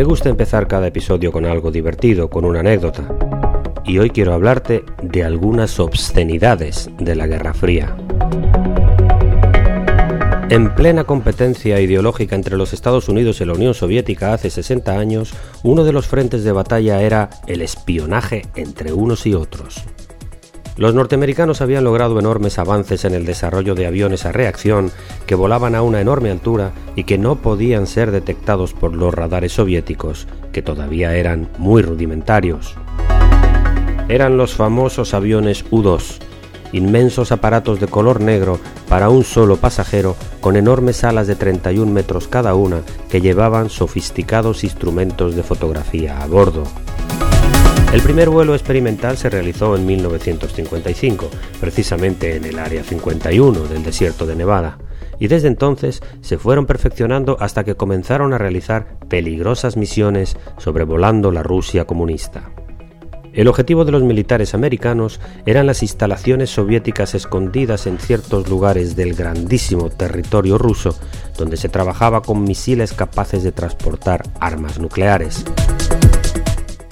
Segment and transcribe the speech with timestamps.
[0.00, 3.06] Me gusta empezar cada episodio con algo divertido, con una anécdota.
[3.84, 7.94] Y hoy quiero hablarte de algunas obscenidades de la Guerra Fría.
[10.48, 15.34] En plena competencia ideológica entre los Estados Unidos y la Unión Soviética hace 60 años,
[15.64, 19.84] uno de los frentes de batalla era el espionaje entre unos y otros.
[20.76, 24.90] Los norteamericanos habían logrado enormes avances en el desarrollo de aviones a reacción
[25.26, 29.52] que volaban a una enorme altura y que no podían ser detectados por los radares
[29.52, 32.76] soviéticos, que todavía eran muy rudimentarios.
[34.08, 36.18] Eran los famosos aviones U-2,
[36.72, 42.26] inmensos aparatos de color negro para un solo pasajero con enormes alas de 31 metros
[42.26, 46.64] cada una que llevaban sofisticados instrumentos de fotografía a bordo.
[47.92, 51.28] El primer vuelo experimental se realizó en 1955,
[51.60, 54.78] precisamente en el Área 51 del desierto de Nevada,
[55.18, 61.42] y desde entonces se fueron perfeccionando hasta que comenzaron a realizar peligrosas misiones sobrevolando la
[61.42, 62.52] Rusia comunista.
[63.32, 69.14] El objetivo de los militares americanos eran las instalaciones soviéticas escondidas en ciertos lugares del
[69.14, 70.96] grandísimo territorio ruso,
[71.36, 75.44] donde se trabajaba con misiles capaces de transportar armas nucleares.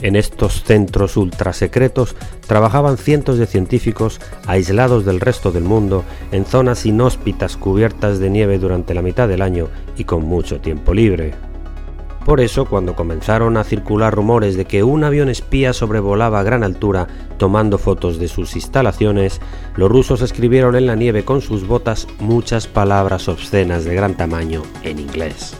[0.00, 2.14] En estos centros ultrasecretos
[2.46, 8.58] trabajaban cientos de científicos aislados del resto del mundo en zonas inhóspitas cubiertas de nieve
[8.58, 11.34] durante la mitad del año y con mucho tiempo libre.
[12.24, 16.62] Por eso, cuando comenzaron a circular rumores de que un avión espía sobrevolaba a gran
[16.62, 17.08] altura
[17.38, 19.40] tomando fotos de sus instalaciones,
[19.76, 24.62] los rusos escribieron en la nieve con sus botas muchas palabras obscenas de gran tamaño
[24.82, 25.56] en inglés.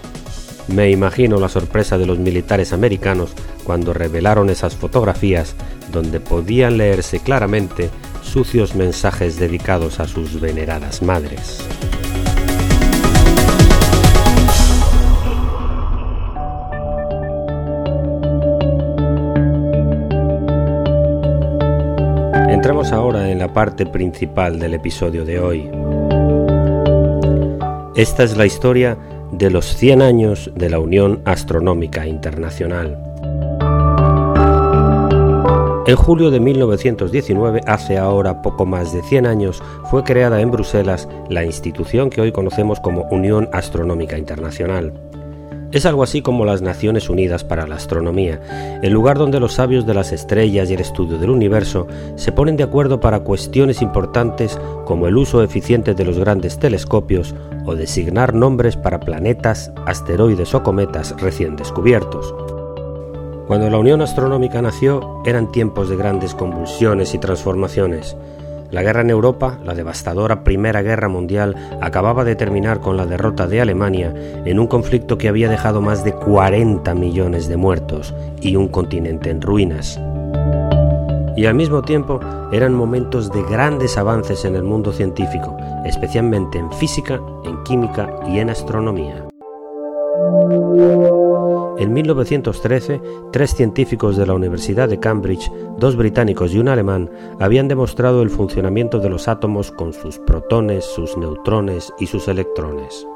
[0.69, 3.33] Me imagino la sorpresa de los militares americanos
[3.65, 5.55] cuando revelaron esas fotografías
[5.91, 7.89] donde podían leerse claramente
[8.23, 11.67] sucios mensajes dedicados a sus veneradas madres.
[22.51, 25.71] Entramos ahora en la parte principal del episodio de hoy.
[27.95, 28.99] Esta es la historia
[29.39, 32.99] de los 100 años de la Unión Astronómica Internacional.
[35.87, 41.09] En julio de 1919, hace ahora poco más de 100 años, fue creada en Bruselas
[41.31, 44.93] la institución que hoy conocemos como Unión Astronómica Internacional.
[45.71, 49.85] Es algo así como las Naciones Unidas para la Astronomía, el lugar donde los sabios
[49.85, 51.87] de las estrellas y el estudio del universo
[52.17, 57.35] se ponen de acuerdo para cuestiones importantes como el uso eficiente de los grandes telescopios
[57.67, 62.35] o designar nombres para planetas, asteroides o cometas recién descubiertos.
[63.47, 68.17] Cuando la Unión Astronómica nació eran tiempos de grandes convulsiones y transformaciones.
[68.71, 73.47] La guerra en Europa, la devastadora Primera Guerra Mundial, acababa de terminar con la derrota
[73.47, 74.13] de Alemania
[74.45, 79.31] en un conflicto que había dejado más de 40 millones de muertos y un continente
[79.31, 79.99] en ruinas.
[81.35, 82.21] Y al mismo tiempo
[82.53, 85.57] eran momentos de grandes avances en el mundo científico,
[85.87, 89.25] especialmente en física, en química y en astronomía.
[91.79, 95.49] En 1913, tres científicos de la Universidad de Cambridge,
[95.79, 97.09] dos británicos y un alemán,
[97.39, 103.07] habían demostrado el funcionamiento de los átomos con sus protones, sus neutrones y sus electrones.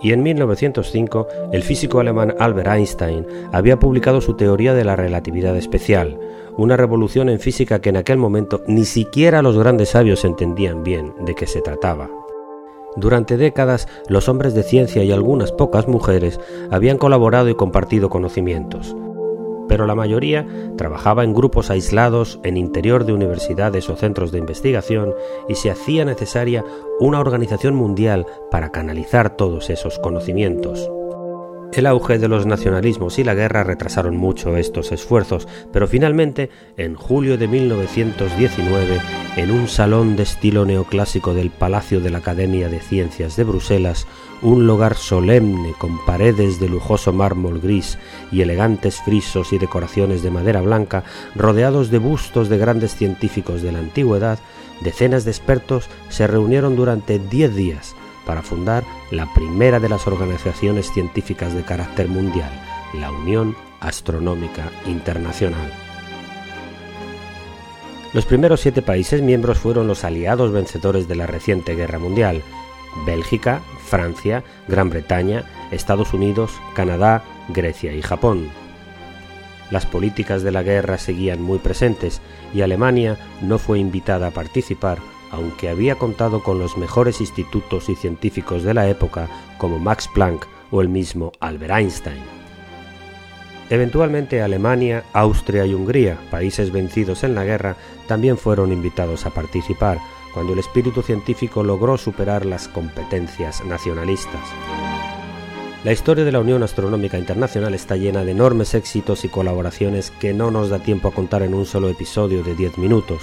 [0.00, 5.56] Y en 1905, el físico alemán Albert Einstein había publicado su teoría de la relatividad
[5.56, 6.16] especial,
[6.56, 11.12] una revolución en física que en aquel momento ni siquiera los grandes sabios entendían bien
[11.24, 12.08] de qué se trataba.
[12.96, 16.40] Durante décadas, los hombres de ciencia y algunas pocas mujeres
[16.70, 18.96] habían colaborado y compartido conocimientos,
[19.68, 20.46] pero la mayoría
[20.76, 25.14] trabajaba en grupos aislados en interior de universidades o centros de investigación
[25.48, 26.64] y se hacía necesaria
[26.98, 30.90] una organización mundial para canalizar todos esos conocimientos.
[31.72, 36.94] El auge de los nacionalismos y la guerra retrasaron mucho estos esfuerzos, pero finalmente, en
[36.94, 39.00] julio de 1919,
[39.36, 44.06] en un salón de estilo neoclásico del Palacio de la Academia de Ciencias de Bruselas,
[44.42, 47.98] un lugar solemne con paredes de lujoso mármol gris
[48.32, 51.04] y elegantes frisos y decoraciones de madera blanca,
[51.36, 54.38] rodeados de bustos de grandes científicos de la antigüedad,
[54.80, 57.94] decenas de expertos se reunieron durante diez días
[58.28, 62.50] para fundar la primera de las organizaciones científicas de carácter mundial,
[62.92, 65.72] la Unión Astronómica Internacional.
[68.12, 72.42] Los primeros siete países miembros fueron los aliados vencedores de la reciente Guerra Mundial,
[73.06, 78.50] Bélgica, Francia, Gran Bretaña, Estados Unidos, Canadá, Grecia y Japón.
[79.70, 82.20] Las políticas de la guerra seguían muy presentes
[82.52, 84.98] y Alemania no fue invitada a participar
[85.30, 89.28] aunque había contado con los mejores institutos y científicos de la época
[89.58, 92.38] como Max Planck o el mismo Albert Einstein.
[93.70, 97.76] Eventualmente Alemania, Austria y Hungría, países vencidos en la guerra,
[98.06, 99.98] también fueron invitados a participar,
[100.32, 104.40] cuando el espíritu científico logró superar las competencias nacionalistas.
[105.84, 110.32] La historia de la Unión Astronómica Internacional está llena de enormes éxitos y colaboraciones que
[110.32, 113.22] no nos da tiempo a contar en un solo episodio de 10 minutos,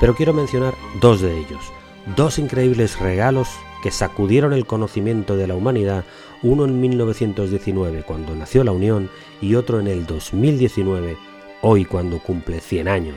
[0.00, 1.72] pero quiero mencionar dos de ellos,
[2.16, 3.48] dos increíbles regalos
[3.82, 6.04] que sacudieron el conocimiento de la humanidad,
[6.42, 9.10] uno en 1919 cuando nació la Unión
[9.40, 11.16] y otro en el 2019,
[11.60, 13.16] hoy cuando cumple 100 años.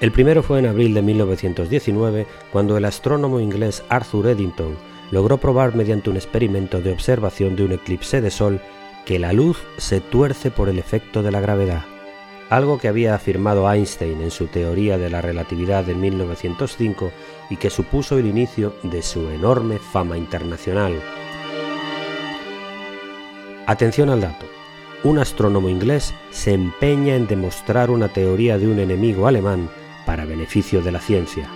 [0.00, 4.76] El primero fue en abril de 1919 cuando el astrónomo inglés Arthur Eddington
[5.10, 8.60] logró probar mediante un experimento de observación de un eclipse de Sol
[9.06, 11.84] que la luz se tuerce por el efecto de la gravedad
[12.48, 17.10] algo que había afirmado Einstein en su teoría de la relatividad de 1905
[17.50, 20.94] y que supuso el inicio de su enorme fama internacional.
[23.66, 24.46] Atención al dato.
[25.02, 29.68] Un astrónomo inglés se empeña en demostrar una teoría de un enemigo alemán
[30.04, 31.48] para beneficio de la ciencia.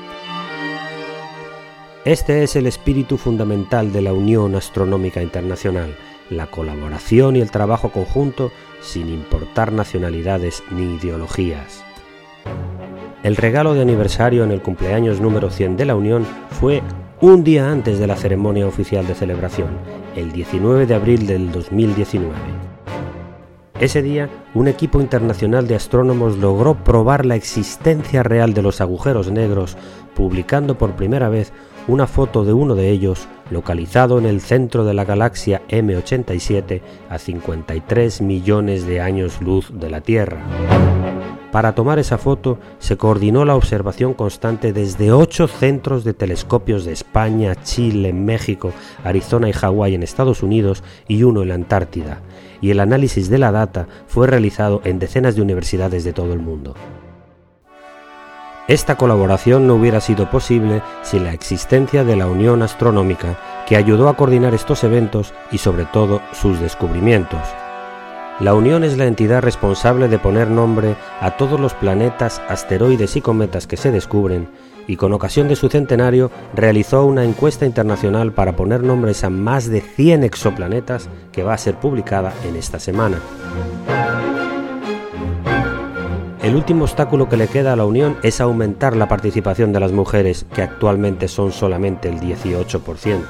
[2.04, 5.96] Este es el espíritu fundamental de la Unión Astronómica Internacional,
[6.30, 8.50] la colaboración y el trabajo conjunto
[8.80, 11.84] sin importar nacionalidades ni ideologías.
[13.22, 16.26] El regalo de aniversario en el cumpleaños número 100 de la Unión
[16.58, 16.82] fue
[17.20, 19.68] un día antes de la ceremonia oficial de celebración,
[20.16, 22.32] el 19 de abril del 2019.
[23.78, 29.30] Ese día, un equipo internacional de astrónomos logró probar la existencia real de los agujeros
[29.30, 29.76] negros,
[30.14, 31.52] publicando por primera vez
[31.88, 37.18] una foto de uno de ellos localizado en el centro de la galaxia M87 a
[37.18, 40.40] 53 millones de años luz de la Tierra.
[41.52, 46.92] Para tomar esa foto se coordinó la observación constante desde ocho centros de telescopios de
[46.92, 52.20] España, Chile, México, Arizona y Hawái en Estados Unidos y uno en la Antártida,
[52.60, 56.38] y el análisis de la data fue realizado en decenas de universidades de todo el
[56.38, 56.74] mundo.
[58.70, 63.36] Esta colaboración no hubiera sido posible sin la existencia de la Unión Astronómica,
[63.66, 67.40] que ayudó a coordinar estos eventos y sobre todo sus descubrimientos.
[68.38, 73.20] La Unión es la entidad responsable de poner nombre a todos los planetas, asteroides y
[73.20, 74.48] cometas que se descubren,
[74.86, 79.68] y con ocasión de su centenario realizó una encuesta internacional para poner nombres a más
[79.68, 83.18] de 100 exoplanetas que va a ser publicada en esta semana.
[86.42, 89.92] El último obstáculo que le queda a la Unión es aumentar la participación de las
[89.92, 93.24] mujeres, que actualmente son solamente el 18%.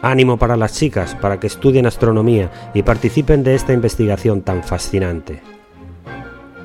[0.00, 5.42] Ánimo para las chicas, para que estudien astronomía y participen de esta investigación tan fascinante.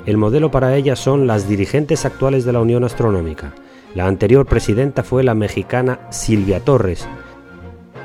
[0.06, 3.52] El modelo para ellas son las dirigentes actuales de la Unión Astronómica.
[3.94, 7.06] La anterior presidenta fue la mexicana Silvia Torres.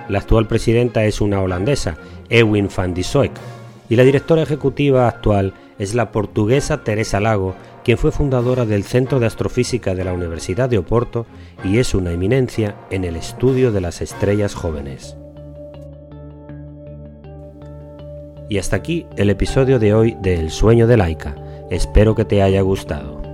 [0.09, 1.95] La actual presidenta es una holandesa,
[2.29, 3.31] Ewin van Dijk,
[3.87, 9.19] y la directora ejecutiva actual es la portuguesa Teresa Lago, quien fue fundadora del Centro
[9.19, 11.25] de Astrofísica de la Universidad de Oporto
[11.63, 15.17] y es una eminencia en el estudio de las estrellas jóvenes.
[18.47, 21.35] Y hasta aquí el episodio de hoy de El sueño de Laika.
[21.71, 23.24] Espero que te haya gustado.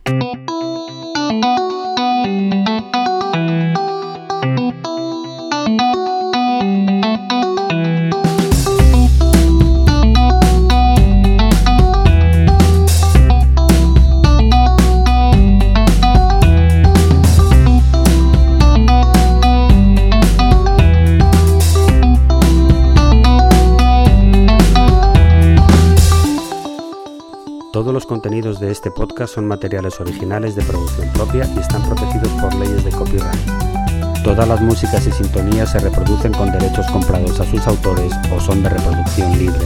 [27.82, 32.30] Todos los contenidos de este podcast son materiales originales de producción propia y están protegidos
[32.40, 34.24] por leyes de copyright.
[34.24, 38.62] Todas las músicas y sintonías se reproducen con derechos comprados a sus autores o son
[38.62, 39.66] de reproducción libre.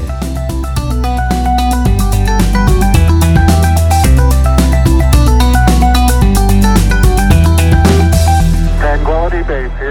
[8.80, 9.85] Tranquility